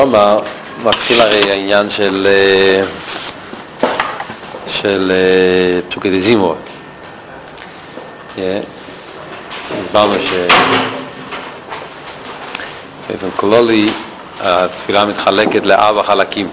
כלומר, 0.00 0.40
מתחיל 0.84 1.20
הרי 1.20 1.50
העניין 1.50 1.90
של 1.90 2.28
של 4.66 5.12
פסוקי 5.88 6.18
דזימו. 6.18 6.54
הסברנו 9.70 10.14
ש... 10.14 10.32
באופן 13.08 13.30
כלולי 13.36 13.90
התפילה 14.40 15.04
מתחלקת 15.04 15.66
לארבע 15.66 16.02
חלקים. 16.02 16.48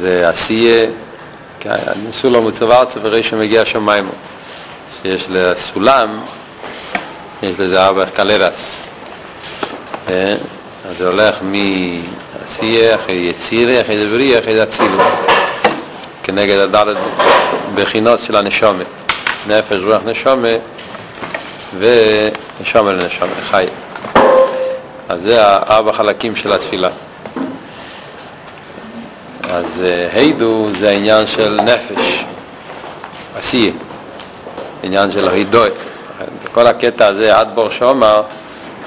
זה 0.00 0.28
עשייה, 0.28 0.86
ניסו 1.96 2.30
לו 2.30 2.42
מצב 2.42 2.70
ארצה 2.70 3.00
וראי 3.02 3.22
שמגיע 3.22 3.66
שמיימו. 3.66 4.12
שיש 5.02 5.26
לסולם, 5.30 6.20
יש 7.42 7.58
לזה 7.58 7.84
ארבע 7.84 8.06
קלרס. 8.06 8.88
אז 10.90 10.98
זה 10.98 11.06
הולך 11.08 11.38
מעשייה, 11.42 12.94
אחרי 12.94 13.14
יצירה, 13.14 13.80
אחרי 13.80 13.98
זה 13.98 14.10
בריאה, 14.10 14.38
אחרי 14.38 14.54
זה 14.54 14.62
אצילוס. 14.62 15.06
כנגד 16.22 16.58
הדלת 16.58 16.96
בחינות 17.74 18.20
של 18.20 18.36
הנשומת. 18.36 18.86
נפש, 19.48 19.78
רוח, 19.84 20.02
נשומה 20.04 20.48
ונשומה 21.78 22.92
לנשומה, 22.92 23.32
חי. 23.50 23.66
אז 25.08 25.22
זה 25.22 25.46
ארבע 25.46 25.92
חלקים 25.92 26.36
של 26.36 26.52
התפילה. 26.52 26.88
אז 29.50 29.64
הידו 30.12 30.68
זה 30.80 30.88
העניין 30.88 31.26
של 31.26 31.60
נפש, 31.60 32.24
עשייה, 33.38 33.72
עניין 34.82 35.12
של 35.12 35.28
הידוי. 35.28 35.68
כל 36.52 36.66
הקטע 36.66 37.06
הזה, 37.06 37.38
עד 37.38 37.48
בור 37.54 37.70
שומר, 37.70 38.22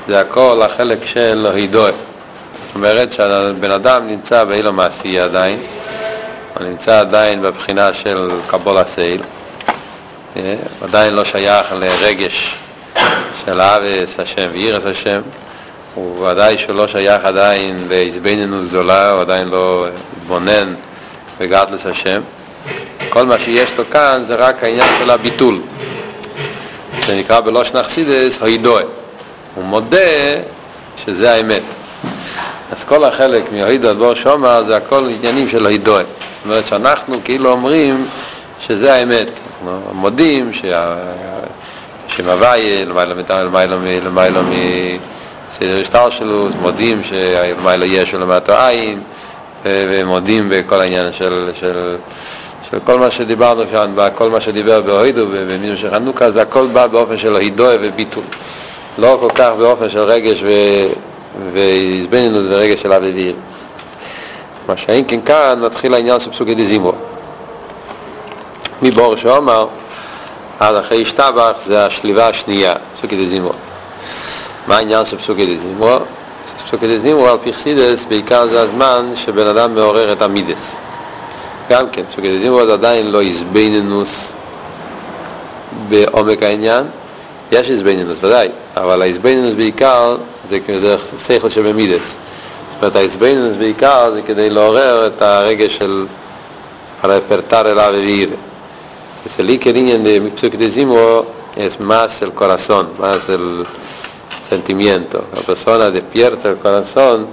זה 0.07 0.19
הכל 0.19 0.61
החלק 0.65 1.05
של 1.05 1.47
הידוי. 1.53 1.91
זאת 1.91 2.75
אומרת 2.75 3.13
שהבן 3.13 3.71
אדם 3.71 4.07
נמצא 4.07 4.43
באילו 4.43 4.73
מעשי 4.73 5.19
עדיין, 5.19 5.59
הוא 6.57 6.67
נמצא 6.67 6.99
עדיין 6.99 7.41
בבחינה 7.41 7.93
של 7.93 8.29
קבול 8.47 8.77
הסייל, 8.77 9.21
עדיין 10.81 11.13
לא 11.13 11.25
שייך 11.25 11.73
לרגש 11.79 12.55
של 13.45 13.61
אבס 13.61 14.19
השם 14.19 14.47
ואירס 14.51 14.85
השם, 14.85 15.21
הוא 15.95 16.27
ודאי 16.27 16.57
שלא 16.57 16.87
שייך 16.87 17.25
עדיין 17.25 17.87
להזבננו 17.89 18.57
גדולה, 18.67 19.11
הוא 19.11 19.21
עדיין 19.21 19.47
לא 19.47 19.87
התבונן 20.17 20.73
בגדלס 21.39 21.85
השם. 21.85 22.21
כל 23.09 23.25
מה 23.25 23.39
שיש 23.39 23.73
לו 23.77 23.83
כאן 23.89 24.23
זה 24.27 24.35
רק 24.35 24.63
העניין 24.63 24.89
של 24.99 25.09
הביטול, 25.09 25.61
זה 27.07 27.15
נקרא 27.15 27.39
בלושן 27.39 27.77
אכסידס 27.77 28.37
הידוי. 28.41 28.83
הוא 29.55 29.63
מודה 29.63 29.97
שזה 31.05 31.31
האמת. 31.31 31.61
אז 32.71 32.83
כל 32.83 33.03
החלק 33.03 33.51
מהידו 33.51 33.89
עד 33.89 33.97
בור 33.97 34.13
שומר 34.13 34.63
זה 34.67 34.77
הכל 34.77 35.09
עניינים 35.17 35.49
של 35.49 35.65
הידוי. 35.65 36.03
זאת 36.03 36.45
אומרת 36.45 36.67
שאנחנו 36.67 37.19
כאילו 37.23 37.51
אומרים 37.51 38.07
שזה 38.59 38.93
האמת. 38.93 39.27
אנחנו 39.27 39.93
מודים 39.93 40.53
שם 42.07 42.29
הוויה, 42.29 42.85
למעלה 44.05 44.41
מסדר 44.41 45.81
השטר 45.81 46.09
שלו, 46.09 46.47
מודים 46.61 47.01
שלמעלה 47.03 47.85
יש 47.85 48.13
ולמטו 48.13 48.53
עין, 48.53 49.01
ומודים 49.65 50.49
בכל 50.49 50.81
העניין 50.81 51.13
של, 51.13 51.49
של, 51.53 51.95
של 52.71 52.77
כל 52.85 52.99
מה 52.99 53.11
שדיברנו 53.11 53.63
כאן, 53.71 53.95
כל 54.15 54.29
מה 54.29 54.41
שדיבר 54.41 54.81
בהוידו 54.81 55.25
ובמיזם 55.31 55.77
של 55.77 55.91
חנוכה, 55.91 56.31
זה 56.31 56.41
הכל 56.41 56.67
בא 56.73 56.87
באופן 56.87 57.17
של 57.17 57.35
הידוי 57.35 57.75
וביטול. 57.81 58.23
לא 58.97 59.17
כל 59.21 59.29
כך 59.35 59.51
באופן 59.57 59.89
של 59.89 59.99
רגש 59.99 60.43
ו... 60.43 60.49
והזבננו 61.53 62.39
ורגש 62.49 62.81
של 62.81 62.93
אבי 62.93 63.11
ויר. 63.11 63.35
מה 64.67 64.77
שאין 64.77 65.05
כן 65.07 65.21
כאן 65.21 65.59
מתחיל 65.61 65.93
העניין 65.93 66.19
של 66.19 66.31
פסוקי 66.31 66.55
דזימו. 66.55 66.91
מבור 68.81 69.15
שאומר, 69.15 69.67
עד 70.59 70.75
אחרי 70.75 71.01
השתבח 71.01 71.51
זה 71.65 71.85
השליבה 71.85 72.27
השנייה, 72.27 72.73
פסוקי 72.97 73.25
דזימו. 73.25 73.51
מה 74.67 74.77
העניין 74.77 75.05
של 75.05 75.17
פסוקי 75.17 75.55
דזימו? 75.55 75.97
פסוקי 76.67 76.97
דזימו 76.97 77.27
על 77.27 77.37
פרסידס 77.43 78.03
בעיקר 78.09 78.47
זה 78.47 78.61
הזמן 78.61 79.11
שבן 79.15 79.47
אדם 79.47 79.75
מעורר 79.75 80.11
את 80.11 80.21
המידס. 80.21 80.71
גם 81.69 81.89
כן, 81.89 82.01
פסוקי 82.11 82.37
דזימו 82.37 82.65
זה 82.65 82.73
עדיין 82.73 83.11
לא 83.11 83.23
הזבננוס 83.23 84.31
בעומק 85.89 86.43
העניין, 86.43 86.85
יש 87.51 87.69
הזבנינוס, 87.69 88.17
ודאי, 88.21 88.49
אבל 88.76 89.02
ההזבנינוס 89.02 89.54
בעיקר 89.54 90.16
זה 90.50 90.60
כדרך 90.60 91.00
שכל 91.26 91.50
שבמידס. 91.50 92.06
זאת 92.06 92.82
אומרת, 92.82 92.96
ההזבנינוס 92.96 93.56
בעיקר 93.56 94.10
זה 94.14 94.22
כדי 94.22 94.50
לעורר 94.50 95.06
את 95.06 95.22
הרגש 95.22 95.76
של 95.76 96.06
הרפרטר 97.02 97.72
אליו 97.72 97.92
ואיר. 97.96 98.30
Es 99.26 99.38
el 99.38 99.50
Iker 99.50 99.76
Inyan 99.76 100.02
de 100.02 100.32
Psuquitizimo 100.34 101.26
es 101.54 101.78
más 101.78 102.22
el 102.22 102.32
corazón, 102.32 102.88
más 102.98 103.28
el 103.28 103.66
sentimiento. 104.48 105.26
La 105.34 105.42
persona 105.42 105.90
despierta 105.90 106.48
el 106.48 106.56
corazón 106.56 107.26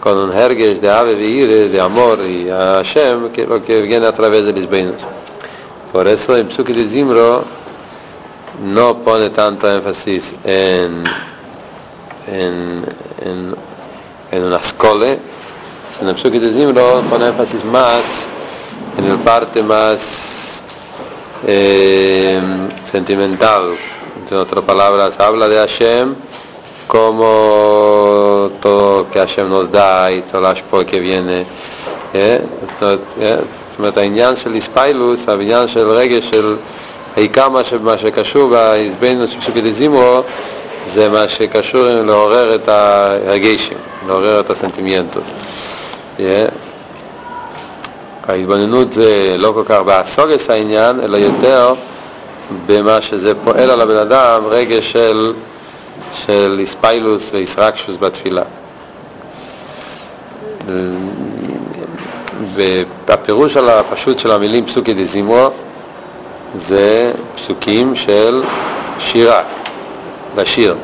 con 0.00 0.16
un 0.16 0.32
hergesh 0.32 0.80
de 0.80 0.90
ave 0.90 1.12
y 1.12 1.68
de 1.68 1.78
amor 1.80 2.20
y 2.20 2.48
a 2.48 2.82
Hashem, 2.82 3.30
que 3.32 3.46
lo 3.46 3.62
que 3.62 3.82
viene 3.82 4.06
a 4.06 4.12
través 4.12 4.46
del 4.46 4.56
Isbeinus. 4.56 5.02
Por 5.92 6.08
eso 6.08 6.34
en 6.38 6.50
Psuquitizimro 6.50 7.44
no 8.62 8.98
pone 8.98 9.30
tanto 9.30 9.68
énfasis 9.70 10.34
en, 10.44 11.04
en, 12.26 12.84
en, 13.24 13.54
en 14.30 14.44
una 14.44 14.56
escole, 14.58 15.18
sino 15.96 16.10
en 16.10 16.16
Psuki 16.16 16.38
de 16.38 16.52
Zimro 16.52 17.02
pone 17.08 17.28
énfasis 17.28 17.64
más 17.64 18.26
en 18.98 19.08
la 19.08 19.16
parte 19.16 19.62
más 19.62 20.00
eh, 21.46 22.40
sentimental. 22.90 23.76
En 24.30 24.36
otras 24.36 24.64
palabras, 24.64 25.18
habla 25.18 25.48
de 25.48 25.56
Hashem 25.56 26.14
como 26.86 28.50
todo 28.60 29.08
que 29.10 29.20
Hashem 29.20 29.48
nos 29.48 29.70
da 29.70 30.10
y 30.10 30.22
todo 30.22 30.50
el 30.50 30.86
que 30.86 31.00
viene. 31.00 31.46
¿eh? 32.14 32.40
זאת 32.80 33.78
אומרת, 33.78 33.96
העניין 33.96 34.36
של 34.36 34.54
איספיילוס, 34.54 35.28
העניין 35.28 35.68
של 35.68 35.90
רגש 35.90 36.30
של 36.30 36.56
העיקר 37.15 37.49
מה, 37.49 37.63
ש, 37.63 37.73
מה 37.73 37.97
שקשור 37.97 38.55
פסוקי 39.39 39.61
דזימו 39.61 40.21
זה 40.87 41.09
מה 41.09 41.29
שקשור 41.29 41.81
לעורר 41.83 42.55
את 42.55 42.67
הרגשים, 42.67 43.77
לעורר 44.07 44.39
את 44.39 44.49
הסנטימיינטוס. 44.49 45.27
ההתבוננות 48.27 48.93
זה 48.93 49.35
לא 49.37 49.51
כל 49.55 49.63
כך 49.65 49.79
באסוגס 49.79 50.49
העניין, 50.49 50.99
אלא 50.99 51.17
יותר 51.17 51.73
במה 52.65 53.01
שזה 53.01 53.33
פועל 53.43 53.69
על 53.69 53.81
הבן 53.81 53.97
אדם, 53.97 54.41
רגש 54.49 54.91
של, 54.91 55.33
של 56.13 56.57
איספיילוס 56.59 57.29
ואיסרקשוס 57.33 57.95
בתפילה. 57.99 58.43
והפירוש 62.55 63.57
הפשוט 63.57 64.19
של 64.19 64.31
המילים 64.31 64.65
פסוקי 64.65 64.93
דזימו 64.93 65.49
זה 66.57 67.11
פסוקים 67.35 67.95
של 67.95 68.43
שירה, 68.99 69.41
לשיר. 70.37 70.75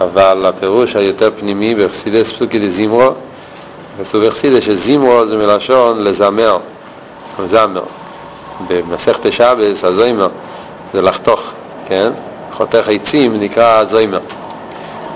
אבל 0.00 0.46
הפירוש 0.46 0.96
היותר 0.96 1.30
פנימי 1.38 1.74
בחסידס 1.74 2.32
פסוקי 2.32 2.58
דזימרו, 2.58 3.10
כתוב 4.04 4.26
בחסידס 4.26 4.64
שזימרו 4.64 5.26
זה 5.26 5.36
מלשון 5.36 6.04
לזמר, 6.04 6.58
זמר. 7.46 7.82
במסכת 8.68 9.32
שבס, 9.32 9.84
הזוימר, 9.84 10.28
זה 10.94 11.02
לחתוך, 11.02 11.52
כן? 11.88 12.10
חותך 12.52 12.88
עצים 12.88 13.40
נקרא 13.40 13.84
זוימר. 13.84 14.20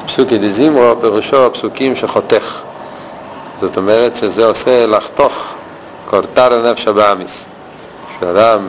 פסוקי 0.06 0.38
דזימרו 0.38 1.00
פירושו 1.00 1.52
פסוקים 1.52 1.96
שחותך. 1.96 2.60
זאת 3.60 3.76
אומרת 3.76 4.16
שזה 4.16 4.46
עושה 4.46 4.86
לחתוך 4.86 5.54
קורטר 6.10 6.48
לנפש 6.48 6.86
הבאמיס. 6.86 7.44
שאדם 8.20 8.60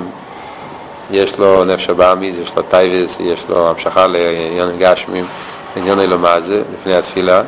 יש 1.12 1.40
לו 1.40 1.64
נפש 1.64 1.90
הבהמיס, 1.90 2.36
יש 2.44 2.52
לו 2.56 2.62
תאוות, 2.62 3.18
יש 3.20 3.46
לו 3.50 3.70
המשכה 3.70 4.08
לעניין 4.08 4.70
גשמים, 4.80 5.26
לעניין 5.76 6.00
עולם 6.00 6.31
הזה, 6.31 6.62
לפני 6.74 6.96
התפילה. 6.96 7.42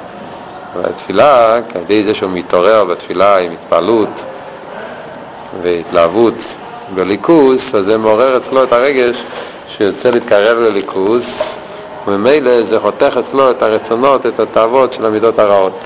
והתפילה, 0.81 1.59
כדי 1.73 2.03
זה 2.03 2.15
שהוא 2.15 2.31
מתעורר 2.31 2.85
בתפילה 2.85 3.37
עם 3.37 3.51
התפעלות 3.51 4.23
והתלהבות 5.61 6.55
באלוקוס, 6.95 7.75
אז 7.75 7.85
זה 7.85 7.97
מעורר 7.97 8.37
אצלו 8.37 8.63
את 8.63 8.73
הרגש 8.73 9.23
שיוצא 9.67 10.09
להתקרב 10.09 10.57
לאלוקוס, 10.57 11.55
וממילא 12.07 12.63
זה 12.63 12.79
חותך 12.79 13.17
אצלו 13.19 13.51
את 13.51 13.61
הרצונות, 13.61 14.25
את 14.25 14.39
התאוות 14.39 14.93
של 14.93 15.05
המידות 15.05 15.39
הרעות. 15.39 15.79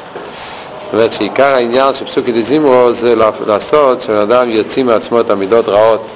זאת 0.86 0.94
אומרת 0.94 1.14
שעיקר 1.14 1.46
העניין 1.46 1.94
של 1.94 2.06
פסוקי 2.06 2.32
דזמרה 2.32 2.94
זה 2.94 3.16
לעשות 3.48 4.02
שאדם 4.02 4.50
יוציא 4.50 4.84
מעצמו 4.84 5.20
את 5.20 5.30
המידות 5.30 5.68
רעות 5.68 6.08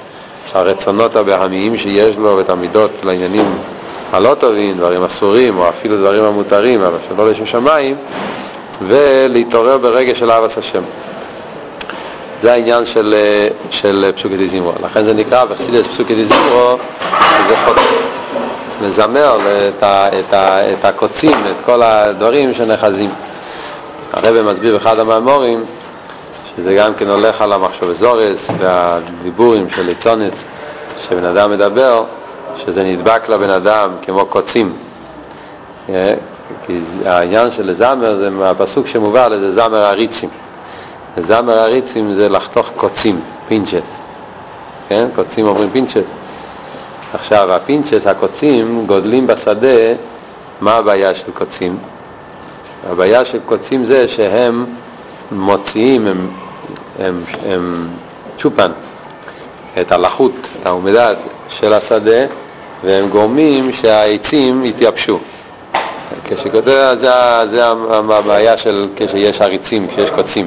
הרצונות 0.54 1.16
הבהמיים 1.16 1.76
שיש 1.76 2.16
לו 2.16 2.36
ואת 2.36 2.50
המידות 2.50 2.90
לעניינים 3.04 3.58
הלא 4.12 4.34
טובים, 4.34 4.76
דברים 4.76 5.04
אסורים 5.04 5.58
או 5.58 5.68
אפילו 5.68 5.96
דברים 5.96 6.24
המותרים, 6.24 6.80
אבל 6.82 6.98
שלא 7.08 7.30
לשם 7.30 7.46
שמיים, 7.46 7.96
ולהתעורר 8.86 9.78
ברגע 9.78 10.14
של 10.14 10.30
אהבת 10.30 10.58
השם. 10.58 10.82
זה 12.42 12.52
העניין 12.52 12.86
של, 12.86 13.14
של 13.70 14.12
פסוקי 14.16 14.36
דיזימרו. 14.36 14.72
לכן 14.84 15.04
זה 15.04 15.14
נקרא 15.14 15.44
בחסידס 15.44 15.86
פסוקי 15.86 16.14
דיזימרו, 16.14 16.76
זה 17.48 17.56
חוטא. 17.64 17.80
לזמר 18.82 19.38
את, 19.68 19.82
ה, 19.82 20.08
את, 20.08 20.32
ה, 20.32 20.72
את 20.72 20.84
הקוצים, 20.84 21.36
את 21.50 21.64
כל 21.64 21.82
הדברים 21.82 22.54
שנחזים. 22.54 23.10
הרב 24.12 24.42
מסביר 24.42 24.72
באחד 24.72 24.98
המאמרים 24.98 25.64
שזה 26.56 26.74
גם 26.74 26.94
כן 26.94 27.08
הולך 27.08 27.40
על 27.40 27.52
המחשבות 27.52 27.92
זרות 27.92 28.48
והדיבורים 28.58 29.70
של 29.70 29.82
ליצנות 29.82 30.44
שבן 31.08 31.24
אדם 31.24 31.50
מדבר, 31.50 32.04
שזה 32.56 32.82
נדבק 32.82 33.28
לבן 33.28 33.50
אדם 33.50 33.90
כמו 34.02 34.26
קוצים. 34.26 34.72
אה, 35.88 36.14
כי 36.66 36.80
העניין 37.06 37.52
של 37.52 37.70
לזמר 37.70 38.16
זה 38.16 38.30
מהפסוק 38.30 38.86
שמובא 38.86 39.28
לזה 39.28 39.52
זמיר 39.52 39.84
עריצים. 39.84 40.28
זמיר 41.20 41.58
עריצים 41.58 42.14
זה 42.14 42.28
לחתוך 42.28 42.70
קוצים, 42.76 43.20
pinches. 43.48 44.00
כן? 44.88 45.06
קוצים 45.14 45.46
אומרים 45.46 45.70
pinches. 45.72 46.08
עכשיו, 47.14 47.52
ה 47.52 47.58
pinches, 47.58 48.06
הקוצים, 48.06 48.84
גודלים 48.86 49.26
בשדה, 49.26 49.92
מה 50.60 50.74
הבעיה 50.74 51.14
של 51.14 51.30
קוצים? 51.34 51.78
הבעיה 52.90 53.24
של 53.24 53.38
קוצים 53.46 53.84
זה 53.84 54.08
שהם 54.08 54.66
מוציאים, 55.32 56.06
הם, 56.06 56.28
הם, 56.98 57.22
הם 57.46 57.88
צ'ופן, 58.38 58.70
את 59.80 59.92
הלחות, 59.92 60.32
את 60.60 60.66
העומדד 60.66 61.14
של 61.48 61.72
השדה, 61.72 62.26
והם 62.84 63.08
גורמים 63.08 63.72
שהעצים 63.72 64.64
יתייבשו. 64.64 65.18
כשכותב, 66.24 66.94
זה, 66.98 67.12
זה 67.50 67.66
הבעיה 68.08 68.58
של 68.58 68.88
כשיש 68.96 69.40
עריצים, 69.40 69.88
כשיש 69.88 70.10
קוצים. 70.10 70.46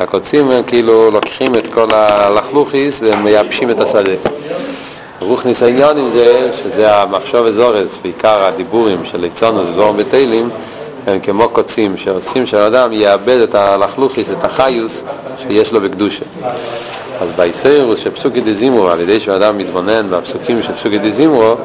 הקוצים 0.00 0.50
הם 0.50 0.62
כאילו 0.62 1.10
לוקחים 1.10 1.54
את 1.54 1.68
כל 1.74 1.90
הלכלוכיס 1.90 3.00
והם 3.02 3.24
מייבשים 3.24 3.70
את 3.70 3.80
השדה. 3.80 4.12
רוחניס 5.20 5.62
העניונים 5.62 6.10
זה 6.12 6.50
שזה 6.52 6.96
המחשוב 6.96 7.46
אזורס, 7.46 7.98
בעיקר 8.02 8.44
הדיבורים 8.44 9.04
של 9.04 9.20
ליצונו 9.20 9.66
ודבורם 9.66 9.96
בתהילים, 9.96 10.50
הם 11.06 11.20
כמו 11.20 11.48
קוצים 11.48 11.96
שעושים 11.96 12.46
שהאדם 12.46 12.92
יאבד 12.92 13.40
את 13.40 13.54
הלכלוכיס, 13.54 14.30
את 14.30 14.44
החיוס 14.44 15.02
שיש 15.38 15.72
לו 15.72 15.80
בקדושה. 15.80 16.24
אז 17.20 17.28
באיסאירוס 17.36 17.98
של 17.98 18.10
פסוקי 18.10 18.40
דזימרו, 18.40 18.90
על 18.90 19.00
ידי 19.00 19.20
שאדם 19.20 19.58
מתבונן 19.58 20.10
בפסוקים 20.10 20.62
של 20.62 20.72
פסוקי 20.72 20.98
דזימרו, 20.98 21.56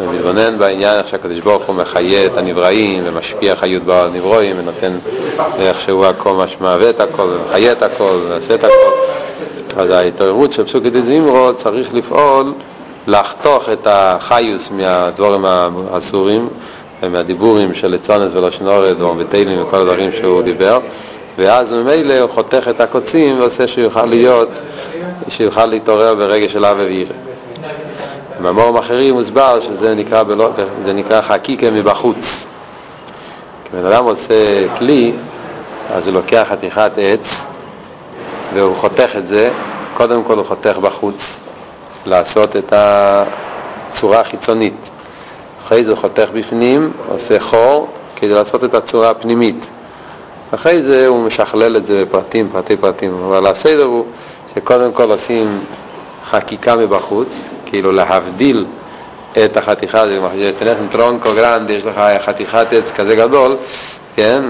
ומתבונן 0.00 0.58
בעניין 0.58 0.98
איך 0.98 1.08
שהקדוש 1.08 1.38
ברוך 1.38 1.62
הוא 1.66 1.76
מחיה 1.76 2.26
את 2.26 2.36
הנבראים 2.36 3.02
ומשפיע 3.06 3.56
חיות 3.56 3.82
בנברואים 3.82 4.56
ונותן 4.58 4.98
איך 5.58 5.80
שהוא 5.80 6.06
הכל 6.06 6.32
משמעווה 6.32 6.90
את 6.90 7.00
הכל 7.00 7.22
ומחיה 7.22 7.72
את 7.72 7.82
הכל 7.82 8.18
ועושה 8.28 8.54
את 8.54 8.64
הכל 8.64 9.80
אז 9.80 9.90
ההתעוררות 9.90 10.52
של 10.52 10.64
פסוקי 10.64 10.90
דזימרו 10.90 11.54
צריך 11.56 11.94
לפעול 11.94 12.52
לחתוך 13.06 13.68
את 13.72 13.86
החיוס 13.90 14.70
מהדבורים 14.70 15.44
האסורים 15.44 16.48
ומהדיבורים 17.02 17.74
של 17.74 17.88
לצונס 17.88 18.32
ולשנורת 18.34 19.00
ובתהילים 19.00 19.62
וכל 19.62 19.76
הדברים 19.76 20.12
שהוא 20.12 20.42
דיבר 20.42 20.80
ואז 21.38 21.72
ממילא 21.72 22.18
הוא 22.18 22.30
חותך 22.30 22.68
את 22.70 22.80
הקוצים 22.80 23.40
ועושה 23.40 23.68
שיוכל 23.68 24.06
להיות, 24.06 24.48
שיוכל 25.28 25.66
להתעורר 25.66 26.14
ברגע 26.14 26.48
של 26.48 26.64
אבי 26.64 26.82
וירא. 26.82 27.12
במאמרים 28.38 28.76
אחרים 28.76 29.14
מוסבר 29.14 29.60
שזה 29.60 29.94
נקרא, 29.94 30.22
בלא, 30.22 30.50
נקרא 30.94 31.20
חקיקה 31.22 31.70
מבחוץ. 31.70 32.46
כשבן 33.64 33.86
אדם 33.86 34.04
עושה 34.04 34.68
כלי, 34.78 35.12
אז 35.94 36.06
הוא 36.06 36.14
לוקח 36.14 36.46
חתיכת 36.50 36.90
עץ 36.96 37.40
והוא 38.54 38.76
חותך 38.76 39.10
את 39.18 39.26
זה, 39.26 39.50
קודם 39.94 40.24
כל 40.24 40.34
הוא 40.34 40.46
חותך 40.46 40.76
בחוץ, 40.76 41.36
לעשות 42.06 42.56
את 42.56 42.72
הצורה 42.76 44.20
החיצונית. 44.20 44.90
אחרי 45.68 45.84
זה 45.84 45.90
הוא 45.90 45.98
חותך 45.98 46.28
בפנים, 46.34 46.92
עושה 47.08 47.40
חור, 47.40 47.88
כדי 48.16 48.34
לעשות 48.34 48.64
את 48.64 48.74
הצורה 48.74 49.10
הפנימית. 49.10 49.66
אחרי 50.54 50.82
זה 50.82 51.06
הוא 51.06 51.24
משכלל 51.24 51.76
את 51.76 51.86
זה 51.86 52.04
בפרטים, 52.04 52.48
פרטי 52.52 52.76
פרטים, 52.76 53.14
אבל 53.24 53.46
הסדר 53.46 53.84
הוא 53.84 54.04
שקודם 54.54 54.92
כל 54.92 55.10
עושים 55.10 55.60
חקיקה 56.30 56.76
מבחוץ, 56.76 57.28
כאילו 57.66 57.92
להבדיל 57.92 58.64
את 59.44 59.56
החתיכה, 59.56 60.00
הזאת, 60.00 60.30
tenés 60.58 60.78
tronco 60.90 61.34
grande, 61.34 61.70
יש 61.70 61.86
לך 61.86 62.00
חתיכת 62.20 62.66
עץ 62.72 62.90
כזה 62.90 63.16
גדול, 63.16 63.56
כן, 64.16 64.42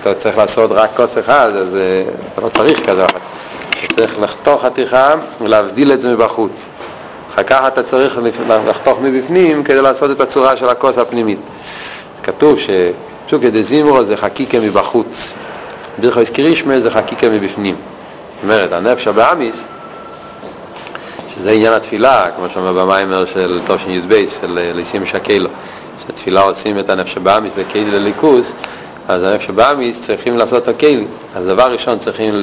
אתה 0.00 0.14
צריך 0.14 0.38
לעשות 0.38 0.70
רק 0.72 0.90
כוס 0.96 1.18
אחד, 1.18 1.50
אז 1.56 1.76
אה, 1.76 2.02
אתה 2.32 2.40
לא 2.40 2.48
צריך 2.48 2.90
כזה. 2.90 3.04
אתה 3.04 3.94
צריך 3.96 4.20
לחתוך 4.20 4.64
חתיכה 4.64 5.14
ולהבדיל 5.40 5.92
את 5.92 6.02
זה 6.02 6.16
מבחוץ. 6.16 6.52
אחר 7.34 7.42
כך 7.42 7.60
אתה 7.66 7.82
צריך 7.82 8.18
לחתוך 8.66 8.98
מבפנים 9.02 9.64
כדי 9.64 9.82
לעשות 9.82 10.10
את 10.10 10.20
הצורה 10.20 10.56
של 10.56 10.68
הכוס 10.68 10.98
הפנימית. 10.98 11.38
אז 12.16 12.22
כתוב 12.22 12.58
שפסוקי 12.58 13.50
דזימרו 13.50 14.04
זה 14.04 14.16
חקיקה 14.16 14.60
מבחוץ. 14.60 15.32
ברכויס 15.98 16.30
קרישמה 16.30 16.80
זה 16.80 16.90
חקיקה 16.90 17.28
מבפנים. 17.28 17.74
זאת 18.34 18.42
אומרת, 18.42 18.72
הנפש 18.72 19.06
הבאמיס, 19.06 19.56
שזה 21.34 21.50
עניין 21.50 21.72
התפילה, 21.72 22.26
כמו 22.36 22.46
שאומר 22.54 22.72
במיימר 22.72 23.26
של 23.26 23.60
תושן 23.66 23.90
י"ב, 23.90 24.24
של 24.40 24.58
ליסים 24.74 25.06
שקלו, 25.06 25.48
שתפילה 26.02 26.40
עושים 26.40 26.78
את 26.78 26.90
הנפש 26.90 27.16
הבאמיס 27.16 27.52
לכלי 27.56 27.90
לליכוס, 27.90 28.52
אז 29.08 29.22
הנפש 29.22 29.48
הבאמיס 29.48 30.00
צריכים 30.06 30.38
לעשות 30.38 30.62
את 30.62 30.68
הכלי. 30.68 31.06
אז 31.36 31.46
דבר 31.46 31.72
ראשון 31.72 31.98
צריכים 31.98 32.34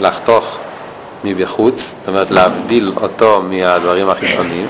לחתוך 0.00 0.58
מבחוץ, 1.34 1.94
זאת 1.98 2.08
אומרת 2.08 2.30
להבדיל 2.30 2.92
אותו 3.02 3.42
מהדברים 3.50 4.10
החיצוניים, 4.10 4.66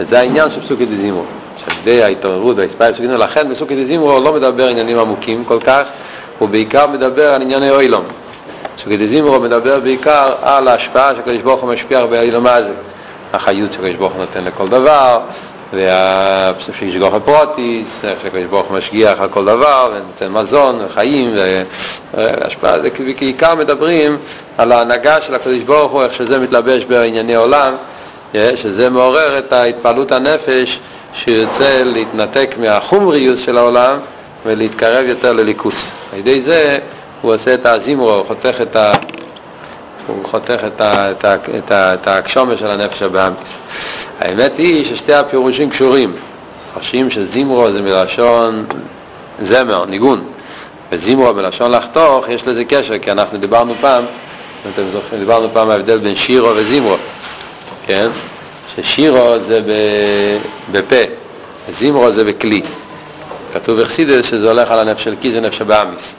וזה 0.00 0.20
העניין 0.20 0.50
של 0.50 0.60
פסוקי 0.60 0.86
דזימרו. 0.86 1.24
שעל 1.56 1.76
ידי 1.82 2.02
ההתעוררות 2.02 2.56
וההספאי 2.56 2.92
פסוקי 2.92 3.06
דזימרו, 3.06 3.24
לכן 3.24 3.54
פסוקי 3.54 3.84
דזימרו 3.84 4.20
לא 4.24 4.32
מדבר 4.32 4.68
עניינים 4.68 4.98
עמוקים 4.98 5.44
כל 5.44 5.60
כך, 5.60 5.82
הוא 6.38 6.48
בעיקר 6.48 6.86
מדבר 6.86 7.34
על 7.34 7.42
ענייני 7.42 7.70
אוילום. 7.70 8.04
פסוקי 8.76 8.96
דזימרו 8.96 9.40
מדבר 9.40 9.80
בעיקר 9.80 10.32
על 10.42 10.68
ההשפעה 10.68 11.14
שהקדוש 11.14 11.38
ברוך 11.38 11.60
הוא 11.60 11.72
משפיע 11.72 12.06
באילום 12.06 12.46
הזה. 12.46 12.72
החיות 13.32 13.72
שהקדוש 13.72 13.94
ברוך 13.94 14.12
הוא 14.12 14.20
נותן 14.20 14.44
לכל 14.44 14.68
דבר, 14.68 15.20
והשיגוח 15.72 17.14
הפרוטיס, 17.14 18.04
איך 18.04 18.20
שהקדוש 18.22 18.44
ברוך 18.44 18.66
הוא 18.66 18.78
משגיח 18.78 19.20
על 19.20 19.28
כל 19.28 19.44
דבר, 19.44 19.92
ונותן 19.94 20.32
מזון 20.32 20.78
וחיים, 20.86 21.34
והשפעה, 22.14 22.78
בעיקר 23.18 23.54
מדברים 23.54 24.16
על 24.58 24.72
ההנהגה 24.72 25.22
של 25.22 25.34
הקדוש 25.34 25.58
ברוך 25.58 25.92
הוא, 25.92 26.02
איך 26.02 26.14
שזה 26.14 26.38
מתלבש 26.38 26.84
בענייני 26.84 27.34
עולם, 27.34 27.74
שזה 28.34 28.90
מעורר 28.90 29.38
את 29.38 29.52
ההתפעלות 29.52 30.12
הנפש 30.12 30.80
שיוצא 31.14 31.82
להתנתק 31.84 32.54
מהחומריוס 32.58 33.40
של 33.40 33.58
העולם 33.58 33.98
ולהתקרב 34.46 35.06
יותר 35.06 35.32
לליכוס. 35.32 35.90
על 36.12 36.18
ידי 36.18 36.42
זה 36.42 36.78
הוא 37.20 37.34
עושה 37.34 37.54
את 37.54 37.66
הזימרו, 37.66 38.14
הוא 38.14 38.26
חותך 38.26 38.54
את 38.62 38.76
ה... 38.76 38.92
הוא 40.06 40.24
חותך 40.24 40.60
את, 40.66 41.70
ה, 41.70 41.94
ההגשומה 42.06 42.56
של 42.56 42.66
הנפש 42.66 43.02
הבאמיס. 43.02 43.38
האמת 44.22 44.58
היא 44.58 44.84
ששתי 44.84 45.14
הפירושים 45.14 45.70
קשורים. 45.70 46.12
חושבים 46.74 47.10
שזימרו 47.10 47.72
זה 47.72 47.82
מלשון 47.82 48.64
זמר, 49.42 49.84
ניגון, 49.84 50.24
וזימרו 50.92 51.34
מלשון 51.34 51.70
לחתוך, 51.70 52.28
יש 52.28 52.46
לזה 52.46 52.64
קשר, 52.64 52.98
כי 52.98 53.12
אנחנו 53.12 53.38
דיברנו 53.38 53.74
פעם, 53.80 54.04
אתם 54.74 54.82
זוכרים, 54.92 55.20
דיברנו 55.20 55.48
פעם 55.52 55.70
ההבדל 55.70 55.98
בין 55.98 56.16
שירו 56.16 56.48
וזימרו, 56.56 56.96
כן? 57.86 58.08
ששירו 58.76 59.38
זה 59.38 59.60
בפה, 60.72 61.02
וזימרו 61.68 62.10
זה 62.10 62.24
בכלי. 62.24 62.62
כתוב 63.52 63.80
בחסידס 63.80 64.26
שזה 64.26 64.50
הולך 64.50 64.70
על 64.70 64.78
הנפש 64.78 65.04
של 65.04 65.14
כיס 65.20 65.32
ונפש 65.36 65.60
הבאמיס. 65.60 66.14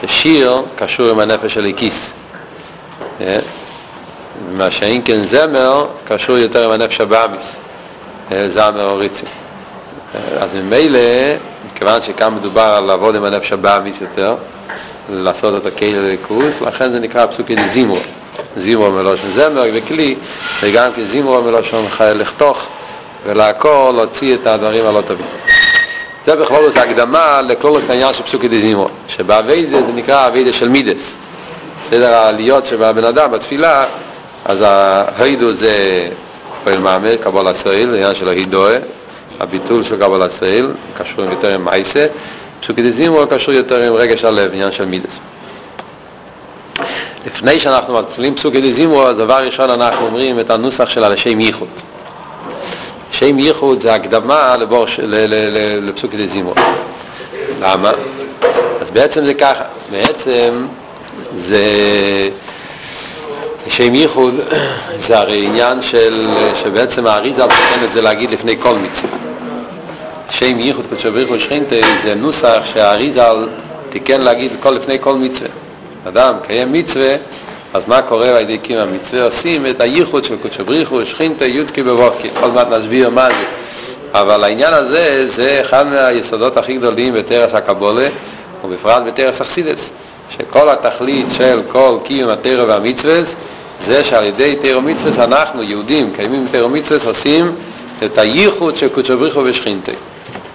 ששיר 0.00 0.62
קשור 0.76 1.10
עם 1.10 1.20
הנפש 1.20 1.54
של 1.54 1.66
הכיס. 1.66 2.12
מה 4.50 4.70
שאין 4.70 5.02
כן 5.04 5.24
זמר 5.24 5.86
קשור 6.04 6.38
יותר 6.38 6.64
עם 6.64 6.80
הנפש 6.80 7.00
הבאמיס, 7.00 7.56
אה, 8.32 8.50
זמר 8.50 8.84
או 8.84 8.96
ריצי. 8.96 9.26
אה, 10.14 10.44
אז 10.44 10.54
ממילא, 10.54 10.98
מכיוון 11.72 12.02
שכאן 12.02 12.34
מדובר 12.34 12.62
על 12.62 12.84
לעבוד 12.84 13.16
עם 13.16 13.24
הנפש 13.24 13.52
הבאמיס 13.52 14.00
יותר, 14.00 14.34
לעשות 15.10 15.54
אותו 15.54 15.68
כאילו 15.76 16.02
לליכוס, 16.02 16.60
לכן 16.60 16.92
זה 16.92 17.00
נקרא 17.00 17.26
פסוקי 17.26 17.56
זימרו. 17.68 17.98
זימרו 18.56 18.90
מלושן 18.90 19.30
זמר 19.30 19.62
וכלי, 19.74 20.14
וגם 20.62 20.92
כי 20.94 21.04
זימרו 21.04 21.42
מלושן 21.42 21.84
לחתוך 22.00 22.66
ולעקור, 23.26 23.92
להוציא 23.92 24.34
את 24.34 24.46
הדברים 24.46 24.86
הלא 24.86 25.00
טובים. 25.00 25.26
זה 26.26 26.36
בכלול 26.36 26.70
הקדמה 26.76 27.40
לכלול 27.48 27.80
העניין 27.88 28.14
של 28.14 28.22
פסוקי 28.22 28.48
דזימרו, 28.48 28.88
שבאביידה 29.08 29.82
זה 29.82 29.92
נקרא 29.92 30.26
אביידה 30.26 30.52
של 30.52 30.68
מידס. 30.68 31.12
סדר 31.90 32.14
העליות 32.14 32.66
שבבן 32.66 33.04
אדם 33.04 33.30
בתפילה, 33.32 33.84
אז 34.44 34.58
ההידו 35.18 35.52
זה 35.52 36.08
פועל 36.64 36.78
מאמר, 36.78 37.16
קבול 37.16 37.46
הסויל, 37.48 37.94
עניין 37.94 38.14
של 38.14 38.28
ההידואה, 38.28 38.78
הביטול 39.40 39.84
של 39.84 39.96
קבול 39.96 40.22
הסויל, 40.22 40.70
קשור 40.98 41.24
יותר 41.24 41.54
עם 41.54 41.64
מייסה, 41.64 42.06
פסוקי 42.60 42.82
דזימרו 42.82 43.26
קשור 43.30 43.54
יותר 43.54 43.82
עם 43.82 43.94
רגש 43.94 44.24
הלב, 44.24 44.50
עניין 44.52 44.72
של 44.72 44.84
מידס. 44.84 45.18
לפני 47.26 47.60
שאנחנו 47.60 47.98
מתחילים 47.98 48.34
פסוקי 48.34 48.60
דזימרו, 48.60 49.02
אז 49.02 49.16
דבר 49.16 49.46
ראשון 49.46 49.70
אנחנו 49.70 50.06
אומרים 50.06 50.40
את 50.40 50.50
הנוסח 50.50 50.88
של 50.88 51.08
לשם 51.08 51.40
ייחוד. 51.40 51.68
שם 53.12 53.38
ייחוד 53.38 53.80
זה 53.80 53.94
הקדמה 53.94 54.56
לבורש, 54.56 55.00
לפסוקי 55.82 56.26
דזימרו. 56.26 56.54
למה? 57.60 57.92
אז 58.80 58.90
בעצם 58.90 59.24
זה 59.24 59.34
ככה, 59.34 59.64
בעצם 59.90 60.66
זה 61.36 61.64
שם 63.68 63.94
ייחוד 63.94 64.34
זה 64.98 65.18
הרי 65.18 65.46
עניין 65.46 65.82
של, 65.82 66.26
שבעצם 66.54 67.06
האריזה 67.06 67.44
מתקן 67.44 67.84
את 67.84 67.92
זה 67.92 68.02
להגיד 68.02 68.30
לפני 68.30 68.56
כל 68.60 68.74
מצווה. 68.74 69.18
שם 70.30 70.60
ייחוד 70.60 70.86
קודשו 70.86 71.12
בריחו 71.12 71.40
שכינתה 71.40 71.76
זה 72.02 72.14
נוסח 72.14 72.62
שהאריזה 72.64 73.22
תיקן 73.88 74.20
להגיד 74.20 74.52
כל 74.60 74.70
לפני 74.70 74.96
כל 75.00 75.14
מצווה. 75.14 75.50
אדם 76.08 76.34
קיים 76.42 76.72
מצווה, 76.72 77.14
אז 77.74 77.82
מה 77.86 78.02
קורה 78.02 78.28
על 78.28 78.36
ידי 78.36 78.58
קיום 78.58 78.80
המצווה? 78.80 79.24
עושים 79.24 79.66
את 79.66 79.80
הייחוד 79.80 80.24
של 80.24 80.36
קודשו 80.36 80.64
בריחו 80.64 81.06
שכינתה 81.06 81.46
יודקי 81.46 81.82
בבוקי. 81.82 82.28
עוד 82.40 82.54
מעט 82.54 82.68
נסביר 82.68 83.10
מה 83.10 83.28
זה. 83.28 83.44
אבל 84.12 84.44
העניין 84.44 84.74
הזה 84.74 85.28
זה 85.28 85.58
אחד 85.60 85.86
מהיסודות 85.86 86.56
הכי 86.56 86.76
גדולים 86.76 87.14
בתרס 87.14 87.54
הקבולה 87.54 88.08
ובפרט 88.64 89.02
בתרס 89.06 89.40
אכסידס 89.40 89.92
שכל 90.38 90.68
התכלית 90.68 91.26
של 91.30 91.62
כל 91.68 91.96
קיום 92.04 92.30
התרא 92.30 92.64
והמצווה 92.64 93.20
זה 93.80 94.04
שעל 94.04 94.24
ידי 94.24 94.56
תרא 94.62 94.76
ומצווה 94.76 95.24
אנחנו 95.24 95.62
יהודים 95.62 96.12
קיימים 96.16 96.46
תרא 96.50 96.64
ומצווה 96.64 97.10
עושים 97.10 97.54
את 98.04 98.18
הייחוד 98.18 98.76
של 98.76 98.88
קודשו 98.88 99.18
בריחו 99.18 99.40
ושכינתה 99.44 99.92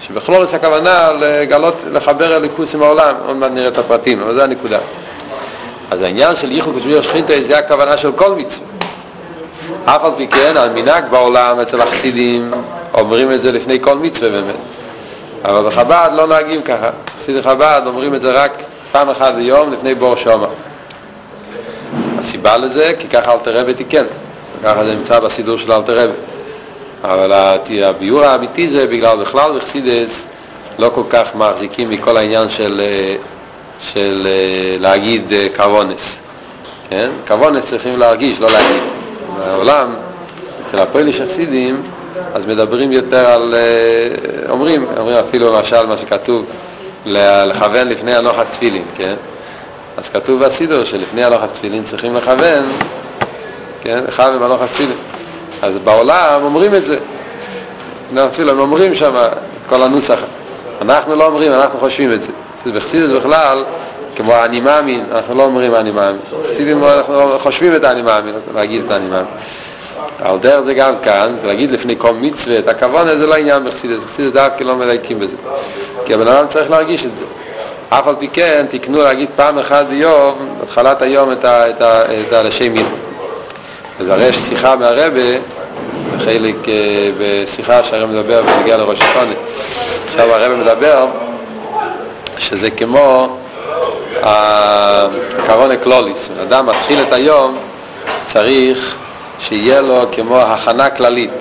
שבכלול 0.02 0.46
יש 0.46 0.54
הכוונה 0.54 1.12
לגלות, 1.20 1.76
לחבר 1.92 2.34
הליכוס 2.34 2.76
עם 2.76 2.84
העולם, 2.84 3.16
עוד 3.28 3.38
מעט 3.38 3.52
נראה 3.52 3.68
את 3.68 3.78
הפרטים, 3.78 4.22
אבל 4.22 4.34
זה 4.36 4.44
הנקודה. 4.44 4.80
אז 5.92 6.02
העניין 6.02 6.36
של 6.36 6.52
ייחוד 6.52 6.74
קודשו 6.74 6.90
בריחו 6.90 7.08
ושכינתה 7.08 7.34
זה 7.44 7.58
הכוונה 7.58 7.98
של 7.98 8.12
כל 8.12 8.36
מצווה. 8.36 8.68
אף 9.86 10.04
על 10.04 10.12
פי 10.18 10.28
כן, 10.28 10.58
המנהג 10.58 11.04
בעולם 11.10 11.60
אצל 11.60 11.82
החסידים 11.82 12.52
אומרים 12.94 13.32
את 13.32 13.42
זה 13.42 13.52
לפני 13.52 13.80
כל 13.82 13.96
מצווה 13.98 14.30
באמת. 14.30 14.56
אבל 15.46 15.70
בחב"ד 15.70 16.10
לא 16.16 16.28
נוהגים 16.28 16.62
ככה. 16.62 16.90
חסידי 17.22 17.42
חב"ד 17.42 17.82
אומרים 17.86 18.16
את 18.16 18.22
זה 18.22 18.32
רק 18.32 18.52
פעם 18.98 19.10
אחת 19.10 19.34
ביום 19.34 19.72
לפני 19.72 19.96
בור 19.96 20.16
שומר. 20.16 20.48
הסיבה 22.20 22.58
לזה, 22.58 22.94
כי 23.00 23.08
ככה 23.08 23.34
אלתר 23.34 23.60
רבי 23.60 23.74
תיקן. 23.74 24.04
ככה 24.64 24.86
זה 24.86 24.96
נמצא 24.96 25.20
בסידור 25.20 25.58
של 25.58 25.72
אלתר 25.72 26.04
רבי. 26.04 26.14
אבל 27.04 27.32
הביאור 27.84 28.24
האמיתי 28.24 28.68
זה 28.68 28.88
בגלל 28.88 29.18
בכלל 29.18 29.52
וחסידס 29.56 30.24
לא 30.80 30.92
כל 30.96 31.02
כך 31.10 31.36
מחזיקים 31.36 31.90
מכל 31.90 32.18
העניין 32.18 32.50
של, 32.50 32.82
של 33.82 34.28
להגיד 34.80 35.32
קוונס. 35.56 36.18
כן? 36.90 37.10
קוונס 37.28 37.66
צריכים 37.66 38.00
להרגיש, 38.00 38.40
לא 38.42 38.52
להגיד. 38.52 38.84
בעולם, 39.38 39.94
אצל 40.66 40.80
הפועליש 40.80 41.22
החסידים, 41.22 41.82
אז 42.34 42.46
מדברים 42.46 42.92
יותר 42.92 43.26
על, 43.26 43.56
אה, 43.58 44.52
אומרים, 44.52 44.86
אומרים 44.98 45.18
אפילו 45.18 45.54
למשל 45.54 45.86
מה 45.86 45.98
שכתוב, 45.98 46.46
לכוון 47.46 47.88
לפני 47.88 48.16
הנוחת 48.16 48.52
תפילין, 48.52 48.84
כן? 48.98 49.14
אז 49.98 50.10
כתוב 50.10 50.46
בסידור 50.46 50.84
שלפני 50.84 51.24
הנוחת 51.24 51.54
תפילין 51.54 51.84
צריכים 51.84 52.16
לכוון, 52.16 52.72
כן? 53.82 54.00
לכוון 54.08 54.40
בנוחת 54.40 54.68
תפילין. 54.68 54.98
אז 55.62 55.74
בעולם 55.84 56.40
אומרים 56.44 56.76
את 56.76 56.86
זה. 56.86 56.98
לפני 58.06 58.22
התפילה 58.22 58.52
הם 58.52 58.60
אומרים 58.60 58.96
שם 58.96 59.16
את 59.16 59.68
כל 59.70 59.84
הנוסח. 59.84 60.20
אנחנו 60.82 61.16
לא 61.16 61.26
אומרים, 61.26 61.54
אנחנו 61.54 61.80
חושבים 61.80 62.14
את 62.14 62.24
זה. 62.24 62.32
בחסידות 62.74 63.22
בכלל, 63.22 63.64
כמו 64.16 64.34
האני 64.34 64.60
מאמין, 64.60 65.04
אנחנו 65.12 65.36
לא 65.36 65.44
אומרים 65.44 65.74
האני 65.74 65.92
מאמין. 65.92 66.20
בחסידים 66.44 66.84
אנחנו 66.84 67.40
חושבים 67.40 67.76
את 67.76 67.84
האני 67.84 68.02
מאמין, 68.02 68.34
להגיד 68.56 68.82
את 68.86 68.92
האני 68.92 69.08
מאמין. 69.08 69.32
על 70.20 70.38
דרך 70.38 70.60
זה 70.66 70.74
גם 70.74 70.94
כאן, 71.04 71.36
זה 71.42 71.48
להגיד 71.48 71.72
לפני 71.72 71.96
כל 71.98 72.14
מצווה, 72.14 72.60
את 72.60 72.68
הכוונה 72.68 73.16
זה 73.16 73.28
לא 73.28 73.36
עניין 73.36 73.64
בחסידס, 73.64 74.04
בחסידס 74.04 74.34
דווקא 74.34 74.64
לא 74.64 74.76
מדייקים 74.76 75.20
בזה, 75.20 75.38
כי 76.08 76.14
הבן 76.14 76.28
אדם 76.28 76.48
צריך 76.48 76.72
להרגיש 76.72 77.06
את 77.06 77.16
זה. 77.16 77.26
אף 77.90 78.08
על 78.08 78.16
פי 78.20 78.28
כן, 78.28 78.66
תקנו 78.70 79.02
להגיד 79.02 79.30
פעם 79.36 79.60
אחת 79.60 79.86
ביום, 79.86 80.58
בתחילת 80.62 81.02
היום, 81.02 81.32
את, 81.32 81.46
ה, 81.46 81.70
את, 81.70 81.82
ה, 81.82 82.02
את 82.02 82.34
הלשם 82.34 82.76
ייחוד. 82.76 83.00
אז 84.00 84.10
הרי 84.10 84.26
יש 84.26 84.38
שיחה 84.38 84.76
מהרבה, 84.76 85.22
חלק 86.20 86.56
בשיחה 87.20 87.84
שהרב 87.84 88.10
מדבר 88.10 88.42
בנגיע 88.42 88.78
לראש 88.78 89.00
השונה. 89.02 89.34
עכשיו 90.08 90.34
הרב 90.34 90.52
מדבר 90.52 91.06
שזה 92.38 92.70
כמו 92.72 93.38
הקרון 94.24 95.72
אקלוליס, 95.72 96.30
אדם 96.42 96.66
מתחיל 96.66 97.00
את 97.08 97.14
היום, 97.14 97.58
צריך 98.26 98.96
שיהיה 99.40 99.82
לו 99.82 100.02
כמו 100.12 100.38
הכנה 100.38 100.90
כללית. 100.90 101.32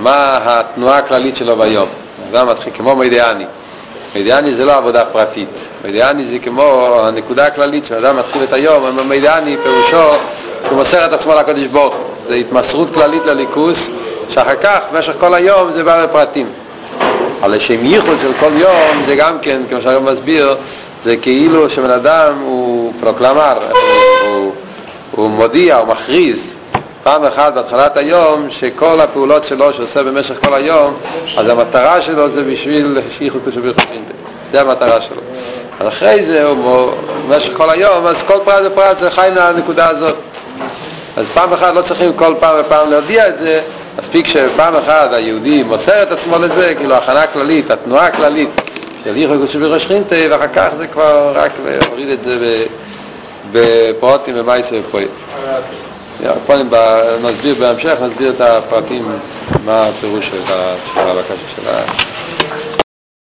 מה 0.00 0.38
התנועה 0.44 0.98
הכללית 0.98 1.36
שלו 1.36 1.56
ביום? 1.56 1.88
אדם 2.30 2.48
מתחיל 2.48 2.72
כמו 2.76 2.96
מידיאני. 2.96 3.44
מידיאני 4.14 4.54
זה 4.54 4.64
לא 4.64 4.76
עבודה 4.76 5.04
פרטית. 5.04 5.68
מידיאני 5.84 6.24
זה 6.24 6.38
כמו 6.38 6.96
הנקודה 7.02 7.46
הכללית 7.46 7.84
שאדם 7.84 8.16
מתחיל 8.16 8.42
את 8.44 8.52
היום, 8.52 9.08
מידיאני 9.08 9.56
פירושו 9.62 10.18
שהוא 10.66 10.78
מוסר 10.78 11.06
את 11.06 11.12
עצמו 11.12 11.34
לקדוש 11.34 11.64
ברוך 11.64 11.94
זה 12.28 12.34
התמסרות 12.34 12.94
כללית 12.94 13.26
לליכוס, 13.26 13.88
שאחר 14.30 14.56
כך, 14.56 14.78
במשך 14.92 15.12
כל 15.18 15.34
היום, 15.34 15.72
זה 15.72 15.84
בא 15.84 16.04
לפרטים. 16.04 16.46
על 17.42 17.54
השם 17.54 17.84
ייחוד 17.84 18.16
של 18.22 18.32
כל 18.40 18.50
יום, 18.56 19.02
זה 19.06 19.16
גם 19.16 19.38
כן, 19.42 19.62
כמו 19.70 19.82
שהרב 19.82 20.02
מסביר, 20.12 20.56
זה 21.04 21.16
כאילו 21.16 21.70
שבן 21.70 21.90
אדם 21.90 22.32
הוא 22.40 22.92
פרוקלמר, 23.00 23.54
הוא, 23.54 23.80
הוא, 24.32 24.52
הוא 25.10 25.30
מודיע, 25.30 25.76
הוא 25.76 25.88
מכריז, 25.88 26.54
פעם 27.02 27.24
אחת 27.24 27.54
בהתחלת 27.54 27.96
היום 27.96 28.50
שכל 28.50 29.00
הפעולות 29.00 29.46
שלו 29.46 29.72
שעושה 29.72 30.02
במשך 30.02 30.34
כל 30.44 30.54
היום 30.54 30.96
אז 31.36 31.48
המטרה 31.48 32.02
שלו 32.02 32.28
זה 32.28 32.42
בשביל 32.42 32.98
שייכות 33.10 33.42
כשביר 33.48 33.72
חשינטה 33.72 34.12
זה 34.52 34.60
המטרה 34.60 35.00
שלו. 35.00 35.20
אחרי 35.88 36.22
זה 36.22 36.44
הוא 36.44 36.92
במשך 37.28 37.52
כל 37.56 37.70
היום 37.70 38.06
אז 38.06 38.22
כל 38.22 38.38
פרט 38.44 38.72
ופרט 38.72 38.98
זה 38.98 39.10
חי 39.10 39.28
מהנקודה 39.34 39.88
הזאת. 39.88 40.14
אז 41.16 41.26
פעם 41.34 41.52
אחת 41.52 41.74
לא 41.74 41.82
צריכים 41.82 42.12
כל 42.12 42.34
פעם 42.40 42.56
ופעם 42.60 42.90
להודיע 42.90 43.28
את 43.28 43.38
זה. 43.38 43.60
מספיק 43.98 44.26
שפעם 44.26 44.74
אחת 44.74 45.12
היהודי 45.12 45.62
מוסר 45.62 46.02
את 46.02 46.12
עצמו 46.12 46.38
לזה 46.38 46.74
כאילו 46.74 46.94
הכנה 46.94 47.26
כללית, 47.26 47.70
התנועה 47.70 48.06
הכללית 48.06 48.48
של 49.04 49.16
ייכות 49.16 49.48
כשביר 49.48 49.78
חשינטה 49.78 50.16
ואחר 50.30 50.48
כך 50.54 50.68
זה 50.78 50.86
כבר 50.86 51.32
רק 51.34 51.50
להוריד 51.64 52.08
את 52.08 52.22
זה 52.22 52.64
בפרוטים 53.52 54.34
ומייסר 54.38 54.76
ופועל 54.88 55.04
הפונים 56.26 56.70
נסביר 57.22 57.54
בהמשך, 57.54 57.94
נסביר 58.02 58.30
את 58.30 58.40
הפרטים, 58.40 59.08
מה 59.64 59.86
הפירוש 59.86 60.26
של 60.28 60.52
הבקשה 60.96 61.48
של 61.56 61.68
ה... 61.68 62.17